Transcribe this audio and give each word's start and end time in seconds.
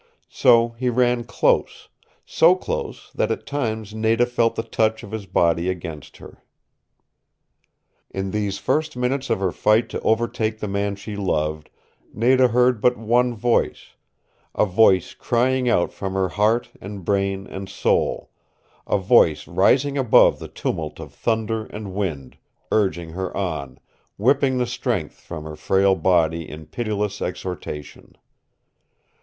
So 0.31 0.69
he 0.79 0.89
ran 0.89 1.25
close 1.25 1.87
so 2.25 2.55
close 2.55 3.11
that 3.13 3.29
at 3.29 3.45
times 3.45 3.93
Nada 3.93 4.25
felt 4.25 4.55
the 4.55 4.63
touch 4.63 5.03
of 5.03 5.11
his 5.11 5.27
body 5.27 5.69
against 5.69 6.17
her. 6.17 6.43
In 8.09 8.31
these 8.31 8.57
first 8.57 8.97
minutes 8.97 9.29
of 9.29 9.39
her 9.39 9.51
fight 9.51 9.89
to 9.89 10.01
overtake 10.01 10.57
the 10.57 10.67
man 10.67 10.95
she 10.95 11.15
loved 11.15 11.69
Nada 12.15 12.47
heard 12.47 12.81
but 12.81 12.97
one 12.97 13.35
voice 13.35 13.89
a 14.55 14.65
voice 14.65 15.13
crying 15.13 15.69
out 15.69 15.93
from 15.93 16.13
her 16.15 16.29
heart 16.29 16.71
and 16.81 17.05
brain 17.05 17.45
and 17.45 17.69
soul, 17.69 18.31
a 18.87 18.97
voice 18.97 19.47
rising 19.47 19.99
above 19.99 20.39
the 20.39 20.47
tumult 20.47 20.99
of 20.99 21.13
thunder 21.13 21.65
and 21.67 21.93
wind, 21.93 22.37
urging 22.71 23.11
her 23.11 23.37
on, 23.37 23.79
whipping 24.17 24.57
the 24.57 24.65
strength 24.65 25.19
from 25.21 25.43
her 25.43 25.55
frail 25.55 25.93
body 25.93 26.49
in 26.49 26.65
pitiless 26.65 27.21
exhortation. 27.21 28.15